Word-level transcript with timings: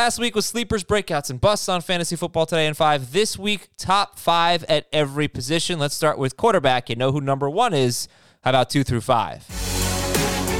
Last 0.00 0.18
week 0.18 0.34
was 0.34 0.46
sleepers, 0.46 0.82
breakouts, 0.82 1.28
and 1.28 1.38
busts 1.38 1.68
on 1.68 1.82
fantasy 1.82 2.16
football 2.16 2.46
today 2.46 2.66
in 2.66 2.72
five. 2.72 3.12
This 3.12 3.38
week, 3.38 3.68
top 3.76 4.18
five 4.18 4.64
at 4.64 4.86
every 4.94 5.28
position. 5.28 5.78
Let's 5.78 5.94
start 5.94 6.16
with 6.16 6.38
quarterback. 6.38 6.88
You 6.88 6.96
know 6.96 7.12
who 7.12 7.20
number 7.20 7.50
one 7.50 7.74
is. 7.74 8.08
How 8.40 8.48
about 8.48 8.70
two 8.70 8.82
through 8.82 9.02
five? 9.02 9.44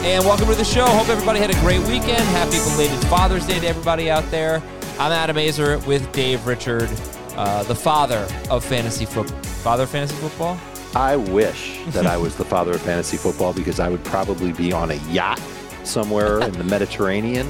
And 0.05 0.27
welcome 0.27 0.47
to 0.49 0.55
the 0.55 0.63
show. 0.63 0.85
Hope 0.85 1.09
everybody 1.09 1.39
had 1.39 1.49
a 1.49 1.59
great 1.61 1.81
weekend. 1.89 2.21
Happy 2.21 2.59
belated 2.71 2.99
Father's 3.09 3.47
Day 3.47 3.59
to 3.59 3.67
everybody 3.67 4.11
out 4.11 4.31
there. 4.31 4.63
I'm 4.99 5.11
Adam 5.11 5.37
Aizer 5.37 5.85
with 5.87 6.13
Dave 6.13 6.47
Richard, 6.47 6.91
uh, 7.35 7.63
the 7.63 7.75
father 7.75 8.29
of 8.51 8.63
fantasy 8.63 9.07
football. 9.07 9.43
Father 9.43 9.85
of 9.85 9.89
fantasy 9.89 10.17
football? 10.17 10.61
I 10.95 11.17
wish 11.17 11.81
that 11.93 12.07
I 12.07 12.19
was 12.19 12.37
the 12.37 12.45
father 12.45 12.73
of 12.73 12.83
fantasy 12.83 13.17
football 13.17 13.55
because 13.55 13.81
I 13.81 13.89
would 13.89 14.05
probably 14.05 14.53
be 14.53 14.71
on 14.75 14.91
a 14.91 14.97
yacht 15.11 15.41
somewhere 15.83 16.43
in 16.43 16.53
the 16.53 16.65
Mediterranean 16.77 17.49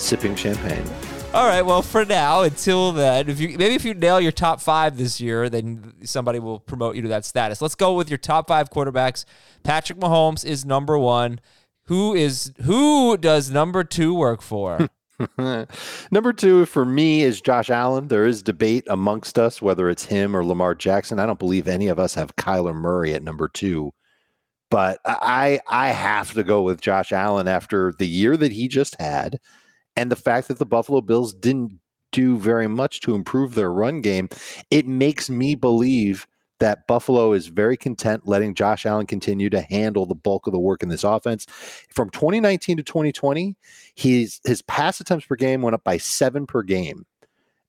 sipping 0.00 0.34
champagne. 0.34 0.84
All 1.32 1.46
right. 1.46 1.62
Well, 1.62 1.82
for 1.82 2.04
now, 2.04 2.42
until 2.42 2.90
then, 2.90 3.28
if 3.28 3.38
you 3.38 3.56
maybe 3.56 3.76
if 3.76 3.84
you 3.84 3.94
nail 3.94 4.20
your 4.20 4.32
top 4.32 4.60
five 4.60 4.96
this 4.96 5.20
year, 5.20 5.48
then 5.48 5.94
somebody 6.02 6.40
will 6.40 6.58
promote 6.58 6.96
you 6.96 7.02
to 7.02 7.08
that 7.08 7.24
status. 7.24 7.62
Let's 7.62 7.76
go 7.76 7.94
with 7.94 8.10
your 8.10 8.18
top 8.18 8.48
five 8.48 8.70
quarterbacks. 8.70 9.24
Patrick 9.62 10.00
Mahomes 10.00 10.44
is 10.44 10.64
number 10.64 10.98
one. 10.98 11.38
Who 11.84 12.14
is 12.14 12.52
who 12.62 13.16
does 13.16 13.50
number 13.50 13.84
two 13.84 14.12
work 14.12 14.42
for? 14.42 14.88
Number 16.10 16.32
two 16.32 16.64
for 16.64 16.84
me 16.84 17.22
is 17.22 17.40
Josh 17.40 17.68
Allen. 17.68 18.08
There 18.08 18.26
is 18.26 18.42
debate 18.42 18.84
amongst 18.88 19.38
us 19.38 19.60
whether 19.60 19.90
it's 19.90 20.06
him 20.06 20.34
or 20.34 20.44
Lamar 20.44 20.74
Jackson. 20.74 21.18
I 21.18 21.26
don't 21.26 21.38
believe 21.38 21.68
any 21.68 21.88
of 21.88 21.98
us 21.98 22.14
have 22.14 22.36
Kyler 22.36 22.74
Murray 22.74 23.12
at 23.12 23.22
number 23.22 23.48
two, 23.48 23.92
but 24.70 24.98
I 25.04 25.60
I 25.68 25.88
have 25.88 26.32
to 26.34 26.42
go 26.42 26.62
with 26.62 26.80
Josh 26.80 27.12
Allen 27.12 27.48
after 27.48 27.92
the 27.98 28.08
year 28.08 28.36
that 28.36 28.52
he 28.52 28.66
just 28.66 28.98
had, 28.98 29.38
and 29.96 30.10
the 30.10 30.16
fact 30.16 30.48
that 30.48 30.58
the 30.58 30.66
Buffalo 30.66 31.00
Bills 31.00 31.32
didn't 31.32 31.78
do 32.12 32.38
very 32.38 32.66
much 32.66 33.00
to 33.00 33.14
improve 33.14 33.54
their 33.54 33.72
run 33.72 34.00
game. 34.00 34.28
It 34.70 34.86
makes 34.86 35.30
me 35.30 35.54
believe 35.54 36.26
that 36.58 36.86
Buffalo 36.86 37.32
is 37.32 37.46
very 37.46 37.76
content 37.76 38.26
letting 38.26 38.54
Josh 38.54 38.84
Allen 38.84 39.06
continue 39.06 39.48
to 39.50 39.62
handle 39.62 40.06
the 40.06 40.14
bulk 40.14 40.46
of 40.46 40.52
the 40.52 40.58
work 40.58 40.82
in 40.82 40.88
this 40.90 41.04
offense. 41.04 41.46
From 41.94 42.10
2019 42.10 42.76
to 42.76 42.82
2020, 42.82 43.56
his 43.94 44.40
his 44.44 44.62
pass 44.62 45.00
attempts 45.00 45.26
per 45.26 45.36
game 45.36 45.62
went 45.62 45.74
up 45.74 45.84
by 45.84 45.96
7 45.96 46.46
per 46.46 46.62
game. 46.62 47.06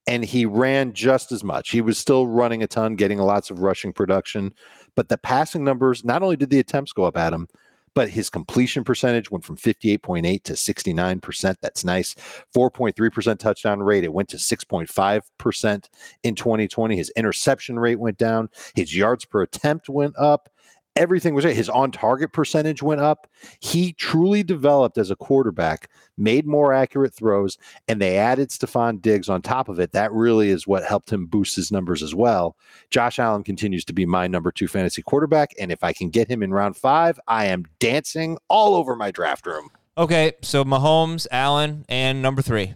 And 0.08 0.26
he 0.26 0.46
ran 0.48 0.94
just 0.94 1.32
as 1.32 1.44
much. 1.44 1.70
He 1.70 1.80
was 1.80 1.98
still 1.98 2.26
running 2.26 2.64
a 2.64 2.68
ton, 2.68 2.96
getting 2.96 3.20
lots 3.20 3.52
of 3.52 3.60
rushing 3.60 3.94
production, 3.94 4.52
but 4.96 5.10
the 5.10 5.18
passing 5.18 5.64
numbers, 5.64 6.04
not 6.04 6.24
only 6.24 6.36
did 6.36 6.50
the 6.50 6.60
attempts 6.60 6.92
go 6.92 7.04
up 7.04 7.16
at 7.16 7.34
him, 7.34 7.48
but 7.94 8.10
his 8.10 8.30
completion 8.30 8.84
percentage 8.84 9.32
went 9.32 9.44
from 9.44 9.58
58.8 9.58 10.44
to 10.44 10.54
69%. 10.54 11.56
That's 11.62 11.84
nice. 11.84 12.16
4.3% 12.56 13.40
touchdown 13.40 13.80
rate. 13.82 14.04
It 14.04 14.14
went 14.14 14.30
to 14.30 14.38
6.5% 14.38 15.90
in 16.24 16.36
2020. 16.36 16.96
His 16.96 17.12
interception 17.16 17.80
rate 17.80 18.00
went 18.00 18.18
down. 18.18 18.50
His 18.76 18.96
yards 18.96 19.26
per 19.26 19.42
attempt 19.42 19.90
went 19.90 20.16
up. 20.18 20.50
Everything 20.96 21.34
was 21.34 21.46
his 21.46 21.70
on 21.70 21.92
target 21.92 22.34
percentage 22.34 22.84
went 22.84 23.00
up. 23.02 23.28
He 23.60 23.94
truly 23.94 24.44
developed 24.44 24.98
as 24.98 25.10
a 25.10 25.16
quarterback, 25.16 25.90
made 26.18 26.46
more 26.46 26.74
accurate 26.74 27.14
throws, 27.14 27.58
and 27.88 28.02
they 28.02 28.18
added 28.18 28.50
Stefon 28.50 29.02
Diggs 29.02 29.30
on 29.30 29.42
top 29.42 29.70
of 29.70 29.80
it. 29.80 29.94
That 29.94 30.12
really 30.12 30.50
is 30.50 30.68
what 30.68 30.84
helped 30.84 31.12
him 31.12 31.28
boost 31.28 31.56
his 31.56 31.72
numbers 31.72 32.04
as 32.04 32.14
well. 32.14 32.58
Josh 32.90 33.20
Allen 33.20 33.44
continues 33.44 33.86
to 33.86 33.94
be 33.94 34.06
my 34.06 34.28
number 34.28 34.52
two 34.52 34.68
fantasy 34.68 35.02
quarterback. 35.02 35.52
And 35.60 35.72
if 35.72 35.84
I 35.84 35.94
can 35.94 36.10
get 36.10 36.28
him 36.28 36.44
in 36.44 36.54
round 36.54 36.76
five, 36.76 37.20
I 37.28 37.46
am 37.46 37.66
dancing 37.80 38.38
all 38.50 38.76
over 38.76 38.96
my 38.96 39.12
draft 39.12 39.46
room. 39.46 39.70
Okay, 39.98 40.34
so 40.42 40.64
Mahomes, 40.64 41.28
Allen, 41.32 41.86
and 41.88 42.22
number 42.22 42.42
three. 42.42 42.74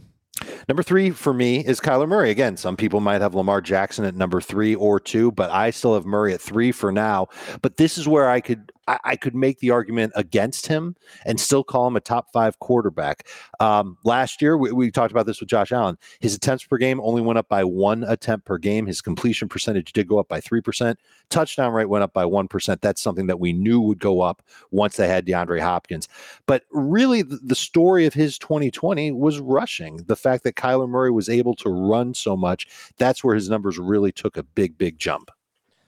Number 0.68 0.84
three 0.84 1.12
for 1.12 1.34
me 1.34 1.64
is 1.64 1.80
Kyler 1.80 2.08
Murray. 2.08 2.32
Again, 2.32 2.58
some 2.58 2.76
people 2.76 3.00
might 3.00 3.22
have 3.22 3.36
Lamar 3.36 3.62
Jackson 3.62 4.06
at 4.06 4.16
number 4.16 4.42
three 4.42 4.76
or 4.76 5.00
two, 5.00 5.32
but 5.32 5.52
I 5.52 5.70
still 5.70 5.94
have 5.94 6.06
Murray 6.06 6.34
at 6.34 6.42
three 6.42 6.72
for 6.72 6.92
now. 6.92 7.28
But 7.62 7.78
this 7.78 7.98
is 7.98 8.08
where 8.08 8.30
I 8.30 8.42
could 8.42 8.72
I, 8.88 9.00
I, 9.04 9.16
could 9.16 9.36
make 9.36 9.60
the 9.60 9.72
argument 9.72 10.14
against 10.16 10.68
him 10.68 10.96
and 11.26 11.40
still 11.40 11.64
call 11.64 11.88
him 11.88 11.96
a 11.96 12.00
top 12.00 12.32
five 12.32 12.60
quarterback. 12.60 13.28
Um, 13.60 13.98
last 14.04 14.42
year, 14.42 14.58
we, 14.58 14.72
we, 14.72 14.92
talked 14.92 15.12
about 15.12 15.26
this 15.26 15.40
with 15.40 15.50
Josh 15.50 15.72
Allen. 15.72 15.98
His 16.20 16.36
attempts 16.36 16.64
per 16.66 16.78
game 16.78 17.02
only 17.02 17.22
went 17.22 17.38
up 17.40 17.50
by 17.50 17.64
one 17.64 18.04
attempt 18.04 18.46
per 18.46 18.58
game. 18.58 18.86
His 18.86 19.02
completion 19.02 19.50
percentage 19.50 19.94
did 19.94 20.08
go 20.08 20.20
up 20.20 20.28
by 20.28 20.40
3%. 20.40 20.96
Touchdown 21.30 21.74
rate 21.74 21.90
went 21.90 22.04
up 22.04 22.14
by 22.14 22.24
1%. 22.24 22.82
That's 22.82 23.02
something 23.02 23.28
that 23.28 23.40
we 23.40 23.54
knew 23.54 23.82
would 23.82 24.00
go 24.00 24.22
up 24.22 24.42
once 24.72 24.98
they 24.98 25.08
had 25.08 25.26
DeAndre 25.26 25.62
Hopkins. 25.62 26.08
But 26.46 26.64
really, 26.72 27.22
the, 27.22 27.40
the 27.44 27.56
story 27.56 28.06
of 28.06 28.14
his 28.14 28.38
2020 28.38 29.12
was 29.12 29.40
rushing. 29.40 29.98
The 30.08 30.16
fact 30.16 30.44
that 30.44 30.56
Kyler 30.56 30.88
Murray 30.88 31.12
was 31.12 31.30
able 31.30 31.56
to 31.56 31.70
run 31.70 32.14
so 32.14 32.38
much, 32.38 32.68
that's 32.98 33.24
where 33.24 33.36
his 33.36 33.50
numbers 33.50 33.78
really 33.78 34.12
took 34.12 34.38
a 34.38 34.44
big, 34.44 34.78
big 34.78 35.00
jump. 35.00 35.32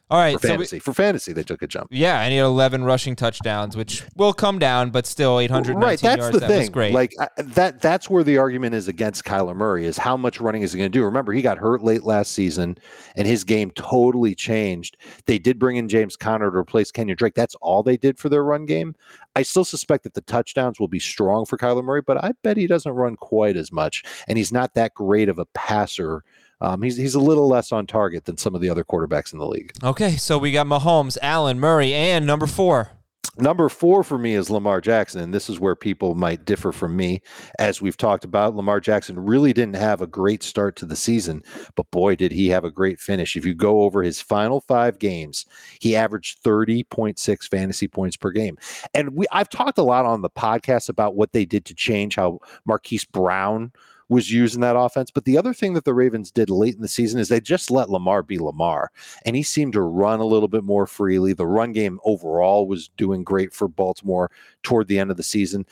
All 0.09 0.18
right, 0.18 0.40
for 0.40 0.47
fantasy. 0.47 0.68
So 0.68 0.75
we, 0.78 0.79
for 0.79 0.94
fantasy, 0.94 1.34
they 1.34 1.44
took 1.44 1.62
a 1.62 1.68
jump. 1.68 1.90
Yeah, 1.91 2.22
and 2.22 2.31
he 2.31 2.38
had 2.38 2.45
11 2.45 2.85
rushing 2.85 3.13
touchdowns, 3.13 3.75
which 3.75 4.03
will 4.16 4.31
come 4.31 4.57
down, 4.57 4.90
but 4.90 5.06
still 5.06 5.38
819 5.38 5.81
right, 5.81 6.00
that's 6.00 6.18
yards. 6.18 6.34
The 6.34 6.40
that 6.40 6.47
thing. 6.47 6.59
was 6.59 6.69
great. 6.69 6.94
Like 6.94 7.13
that. 7.35 7.81
That's 7.81 8.09
where 8.09 8.23
the 8.23 8.38
argument 8.38 8.73
is 8.73 8.88
against 8.88 9.25
Kyler 9.25 9.56
Murray 9.56 9.85
is 9.85 9.97
how 9.97 10.16
much 10.16 10.40
running 10.40 10.62
is 10.62 10.72
he 10.72 10.78
going 10.78 10.90
to 10.90 10.97
do? 10.97 11.03
Remember, 11.03 11.34
he 11.34 11.41
got 11.41 11.57
hurt 11.57 11.84
late 11.84 12.03
last 12.03 12.31
season, 12.31 12.78
and 13.17 13.28
his 13.28 13.44
game 13.44 13.69
totally 13.72 14.34
changed. 14.34 14.96
They 15.25 15.40
did 15.40 15.59
bring 15.59 15.75
in 15.75 15.90
James 15.90 16.16
Conner 16.16 16.50
to 16.50 16.57
replace 16.57 16.90
Kenyon 16.90 17.17
Drake. 17.17 17.35
That's 17.35 17.56
all 17.56 17.84
they 17.84 17.97
did 17.97 18.17
for 18.17 18.29
their 18.29 18.46
run 18.46 18.66
game. 18.66 18.96
I 19.35 19.41
still 19.41 19.66
suspect 19.66 20.03
that 20.06 20.13
the 20.13 20.22
touchdowns 20.22 20.79
will 20.79 20.88
be 20.88 21.00
strong 21.00 21.46
for 21.46 21.57
Kyler 21.57 21.84
Murray, 21.84 22.01
but 22.01 22.23
I 22.23 22.31
bet 22.44 22.56
he 22.56 22.66
doesn't 22.66 22.94
run 22.94 23.17
quite 23.17 23.57
as 23.57 23.73
much, 23.73 24.06
and 24.29 24.38
he's 24.38 24.53
not 24.53 24.73
that 24.75 24.94
great 24.94 25.28
of 25.28 25.38
a 25.38 25.46
passer 25.47 26.23
um, 26.62 26.81
he's 26.81 26.97
he's 26.97 27.16
a 27.16 27.19
little 27.19 27.47
less 27.47 27.72
on 27.72 27.88
target 27.88 28.25
than 28.25 28.38
some 28.38 28.56
of 28.56 28.62
the 28.62 28.69
other 28.69 28.84
quarterbacks 28.84 29.34
in 29.34 29.40
the 29.40 29.47
league. 29.47 29.73
Okay, 29.84 30.16
so 30.16 30.38
we 30.38 30.51
got 30.51 30.68
Mahomes, 30.68 31.18
Allen, 31.22 31.59
Murray, 31.59 31.94
and 31.94 32.25
number 32.25 32.47
four. 32.47 32.91
Number 33.40 33.69
four 33.69 34.03
for 34.03 34.18
me 34.18 34.34
is 34.34 34.50
Lamar 34.50 34.81
Jackson, 34.81 35.22
and 35.22 35.31
this 35.31 35.47
is 35.47 35.59
where 35.59 35.75
people 35.75 36.16
might 36.16 36.44
differ 36.44 36.72
from 36.72 36.96
me. 36.96 37.22
As 37.59 37.79
we've 37.79 37.97
talked 37.97 38.25
about, 38.25 38.56
Lamar 38.56 38.79
Jackson 38.79 39.19
really 39.19 39.53
didn't 39.53 39.75
have 39.75 40.01
a 40.01 40.07
great 40.07 40.41
start 40.41 40.75
to 40.78 40.88
the 40.88 40.96
season, 40.96 41.44
but 41.75 41.90
boy, 41.91 42.16
did 42.16 42.31
he 42.31 42.47
have 42.47 42.63
a 42.63 42.72
great 42.72 43.00
finish. 43.00 43.35
If 43.35 43.46
you 43.46 43.53
go 43.53 43.84
over 43.84 44.01
his 44.01 44.19
final 44.19 44.62
five 44.62 44.97
games, 44.97 45.46
he 45.79 45.96
averaged 45.96 46.41
30.6 46.44 47.47
fantasy 47.47 47.88
points 47.88 48.17
per 48.17 48.31
game. 48.31 48.57
And 48.96 49.16
we 49.16 49.28
I've 49.31 49.50
talked 49.50 49.78
a 49.78 49.84
lot 49.84 50.06
on 50.06 50.23
the 50.23 50.31
podcast 50.31 50.90
about 50.90 51.16
what 51.16 51.31
they 51.31 51.46
did 51.46 51.63
to 51.66 51.75
change 51.75 52.16
how 52.16 52.40
Marquise 52.66 53.06
Brown 53.06 53.72
was 54.09 54.31
used 54.31 54.56
in 54.56 54.62
that 54.62 54.78
offense. 54.78 55.12
But 55.12 55.25
the 55.25 55.38
other 55.38 55.53
thing 55.53 55.73
that 55.73 55.85
the 55.85 55.94
Ravens 55.94 56.31
did 56.31 56.50
late 56.50 56.75
in 56.75 56.81
the 56.81 56.88
season 56.88 57.19
is 57.19 57.29
they 57.29 57.40
just 57.41 57.72
let 57.72 57.90
Lamar 57.90 58.23
be 58.23 58.38
Lamar, 58.38 58.91
and 59.25 59.35
he 59.35 59.44
seemed 59.44 59.73
to 59.73 59.81
run 59.81 60.19
a 60.19 60.25
little 60.25 60.47
bit 60.47 60.63
more 60.63 60.88
freely. 60.88 61.34
The 61.34 61.47
run 61.47 61.72
game 61.73 62.00
overall 62.03 62.67
was 62.67 62.90
doing 62.97 63.23
great 63.23 63.53
for 63.53 63.67
Baltimore 63.67 64.31
toward 64.63 64.88
the 64.88 65.00
end 65.00 65.12
of 65.12 65.17
the 65.17 65.23
season. 65.23 65.66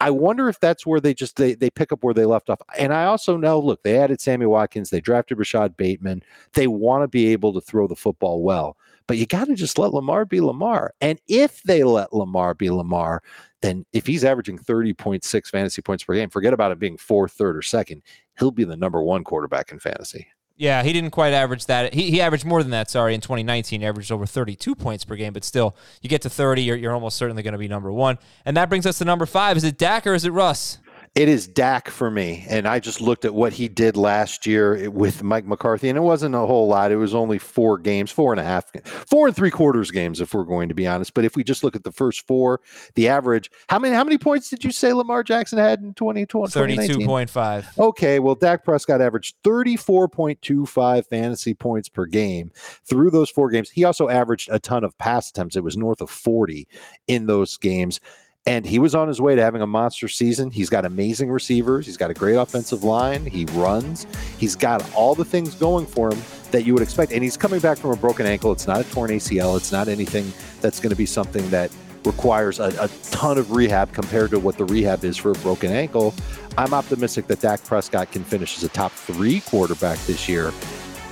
I 0.00 0.10
wonder 0.10 0.48
if 0.48 0.60
that's 0.60 0.84
where 0.84 1.00
they 1.00 1.14
just 1.14 1.36
they 1.36 1.54
they 1.54 1.70
pick 1.70 1.90
up 1.90 2.04
where 2.04 2.12
they 2.12 2.26
left 2.26 2.50
off. 2.50 2.60
And 2.78 2.92
I 2.92 3.04
also 3.04 3.36
know, 3.36 3.58
look, 3.58 3.82
they 3.82 3.98
added 3.98 4.20
Sammy 4.20 4.46
Watkins, 4.46 4.90
they 4.90 5.00
drafted 5.00 5.38
Rashod 5.38 5.76
Bateman. 5.76 6.22
They 6.52 6.66
want 6.66 7.02
to 7.02 7.08
be 7.08 7.28
able 7.28 7.54
to 7.54 7.60
throw 7.60 7.86
the 7.86 7.96
football 7.96 8.42
well, 8.42 8.76
but 9.06 9.16
you 9.16 9.26
got 9.26 9.46
to 9.46 9.54
just 9.54 9.78
let 9.78 9.92
Lamar 9.92 10.24
be 10.24 10.40
Lamar. 10.40 10.92
And 11.00 11.20
if 11.28 11.62
they 11.62 11.84
let 11.84 12.12
Lamar 12.12 12.54
be 12.54 12.70
Lamar, 12.70 13.22
then 13.62 13.84
if 13.92 14.06
he's 14.06 14.24
averaging 14.24 14.58
30.6 14.58 15.46
fantasy 15.46 15.82
points 15.82 16.04
per 16.04 16.14
game, 16.14 16.30
forget 16.30 16.52
about 16.52 16.72
it 16.72 16.78
being 16.78 16.96
fourth, 16.96 17.32
third, 17.32 17.56
or 17.56 17.62
second. 17.62 18.02
He'll 18.38 18.50
be 18.50 18.64
the 18.64 18.76
number 18.76 19.02
one 19.02 19.24
quarterback 19.24 19.72
in 19.72 19.78
fantasy. 19.78 20.28
Yeah, 20.58 20.82
he 20.82 20.92
didn't 20.94 21.10
quite 21.10 21.34
average 21.34 21.66
that. 21.66 21.92
He, 21.92 22.10
he 22.10 22.20
averaged 22.22 22.46
more 22.46 22.62
than 22.62 22.70
that, 22.70 22.90
sorry, 22.90 23.14
in 23.14 23.20
2019. 23.20 23.80
He 23.80 23.86
averaged 23.86 24.10
over 24.10 24.24
32 24.24 24.74
points 24.74 25.04
per 25.04 25.14
game, 25.14 25.34
but 25.34 25.44
still, 25.44 25.76
you 26.00 26.08
get 26.08 26.22
to 26.22 26.30
30, 26.30 26.62
you're, 26.62 26.76
you're 26.76 26.94
almost 26.94 27.18
certainly 27.18 27.42
going 27.42 27.52
to 27.52 27.58
be 27.58 27.68
number 27.68 27.92
one. 27.92 28.18
And 28.46 28.56
that 28.56 28.70
brings 28.70 28.86
us 28.86 28.98
to 28.98 29.04
number 29.04 29.26
five. 29.26 29.58
Is 29.58 29.64
it 29.64 29.76
Dak 29.76 30.06
or 30.06 30.14
is 30.14 30.24
it 30.24 30.30
Russ? 30.30 30.78
It 31.16 31.30
is 31.30 31.48
Dak 31.48 31.88
for 31.88 32.10
me. 32.10 32.44
And 32.46 32.68
I 32.68 32.78
just 32.78 33.00
looked 33.00 33.24
at 33.24 33.32
what 33.32 33.54
he 33.54 33.68
did 33.68 33.96
last 33.96 34.46
year 34.46 34.90
with 34.90 35.22
Mike 35.22 35.46
McCarthy, 35.46 35.88
and 35.88 35.96
it 35.96 36.02
wasn't 36.02 36.34
a 36.34 36.40
whole 36.40 36.68
lot. 36.68 36.92
It 36.92 36.96
was 36.96 37.14
only 37.14 37.38
four 37.38 37.78
games, 37.78 38.10
four 38.10 38.34
and 38.34 38.40
a 38.40 38.44
half, 38.44 38.70
four 38.84 39.26
and 39.26 39.34
three 39.34 39.50
quarters 39.50 39.90
games, 39.90 40.20
if 40.20 40.34
we're 40.34 40.44
going 40.44 40.68
to 40.68 40.74
be 40.74 40.86
honest. 40.86 41.14
But 41.14 41.24
if 41.24 41.34
we 41.34 41.42
just 41.42 41.64
look 41.64 41.74
at 41.74 41.84
the 41.84 41.90
first 41.90 42.26
four, 42.26 42.60
the 42.96 43.08
average, 43.08 43.50
how 43.70 43.78
many 43.78 43.94
how 43.94 44.04
many 44.04 44.18
points 44.18 44.50
did 44.50 44.62
you 44.62 44.70
say 44.70 44.92
Lamar 44.92 45.22
Jackson 45.22 45.58
had 45.58 45.80
in 45.80 45.94
2020? 45.94 46.52
32.5. 46.52 47.78
Okay, 47.78 48.18
well, 48.18 48.34
Dak 48.34 48.62
Prescott 48.62 49.00
averaged 49.00 49.36
34.25 49.42 51.06
fantasy 51.06 51.54
points 51.54 51.88
per 51.88 52.04
game 52.04 52.50
through 52.84 53.10
those 53.10 53.30
four 53.30 53.48
games. 53.48 53.70
He 53.70 53.84
also 53.84 54.10
averaged 54.10 54.50
a 54.52 54.58
ton 54.58 54.84
of 54.84 54.96
pass 54.98 55.30
attempts. 55.30 55.56
It 55.56 55.64
was 55.64 55.78
north 55.78 56.02
of 56.02 56.10
40 56.10 56.68
in 57.06 57.24
those 57.24 57.56
games. 57.56 58.00
And 58.46 58.64
he 58.64 58.78
was 58.78 58.94
on 58.94 59.08
his 59.08 59.20
way 59.20 59.34
to 59.34 59.42
having 59.42 59.60
a 59.60 59.66
monster 59.66 60.06
season. 60.06 60.52
He's 60.52 60.70
got 60.70 60.84
amazing 60.84 61.30
receivers. 61.30 61.84
He's 61.84 61.96
got 61.96 62.12
a 62.12 62.14
great 62.14 62.36
offensive 62.36 62.84
line. 62.84 63.26
He 63.26 63.44
runs. 63.46 64.06
He's 64.38 64.54
got 64.54 64.88
all 64.94 65.16
the 65.16 65.24
things 65.24 65.56
going 65.56 65.84
for 65.84 66.12
him 66.12 66.22
that 66.52 66.64
you 66.64 66.72
would 66.72 66.82
expect. 66.82 67.10
And 67.10 67.24
he's 67.24 67.36
coming 67.36 67.58
back 67.58 67.76
from 67.76 67.90
a 67.90 67.96
broken 67.96 68.24
ankle. 68.24 68.52
It's 68.52 68.68
not 68.68 68.80
a 68.80 68.84
torn 68.84 69.10
ACL. 69.10 69.56
It's 69.56 69.72
not 69.72 69.88
anything 69.88 70.32
that's 70.60 70.78
going 70.78 70.90
to 70.90 70.96
be 70.96 71.06
something 71.06 71.48
that 71.50 71.72
requires 72.04 72.60
a, 72.60 72.68
a 72.80 72.88
ton 73.10 73.36
of 73.36 73.50
rehab 73.50 73.92
compared 73.92 74.30
to 74.30 74.38
what 74.38 74.56
the 74.56 74.64
rehab 74.64 75.04
is 75.04 75.16
for 75.16 75.32
a 75.32 75.34
broken 75.34 75.72
ankle. 75.72 76.14
I'm 76.56 76.72
optimistic 76.72 77.26
that 77.26 77.40
Dak 77.40 77.64
Prescott 77.64 78.12
can 78.12 78.22
finish 78.22 78.56
as 78.56 78.62
a 78.62 78.68
top 78.68 78.92
three 78.92 79.40
quarterback 79.40 79.98
this 80.06 80.28
year, 80.28 80.52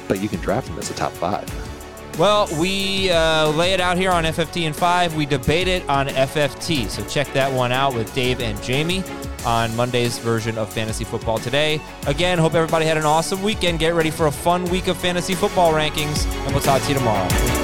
but 0.07 0.23
you 0.23 0.29
can 0.29 0.41
draft 0.41 0.69
him 0.69 0.79
as 0.79 0.89
a 0.89 0.95
top 0.95 1.13
five. 1.13 1.74
Well, 2.19 2.49
we 2.61 3.11
uh, 3.11 3.49
lay 3.51 3.73
it 3.73 3.81
out 3.81 3.97
here 3.97 4.13
on 4.13 4.23
FFT 4.23 4.67
and 4.67 4.77
5. 4.77 5.17
We 5.17 5.27
debate 5.27 5.67
it 5.67 5.89
on 5.89 6.07
FFT. 6.07 6.89
So 6.89 7.05
check 7.07 7.33
that 7.33 7.53
one 7.53 7.73
out 7.73 7.93
with 7.93 8.15
Dave 8.15 8.41
and 8.41 8.61
Jamie 8.63 9.03
on 9.45 9.75
Monday's 9.75 10.19
version 10.19 10.57
of 10.57 10.73
Fantasy 10.73 11.05
Football 11.05 11.39
Today. 11.39 11.81
Again, 12.07 12.39
hope 12.39 12.55
everybody 12.55 12.87
had 12.87 12.97
an 12.97 13.05
awesome 13.05 13.43
weekend. 13.43 13.81
Get 13.81 13.95
ready 13.95 14.11
for 14.11 14.27
a 14.27 14.33
fun 14.33 14.65
week 14.67 14.87
of 14.87 14.97
fantasy 14.97 15.35
football 15.35 15.73
rankings, 15.73 16.25
and 16.45 16.53
we'll 16.53 16.63
talk 16.63 16.83
to 16.83 16.89
you 16.89 16.95
tomorrow. 16.95 17.64